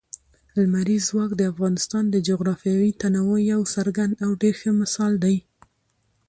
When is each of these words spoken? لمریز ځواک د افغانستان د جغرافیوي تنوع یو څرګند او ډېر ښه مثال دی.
لمریز 0.59 1.03
ځواک 1.09 1.31
د 1.35 1.41
افغانستان 1.51 2.03
د 2.09 2.15
جغرافیوي 2.27 2.91
تنوع 3.01 3.39
یو 3.53 3.61
څرګند 3.75 4.13
او 4.23 4.29
ډېر 4.41 4.53
ښه 4.61 4.71
مثال 4.81 5.13
دی. 5.23 5.35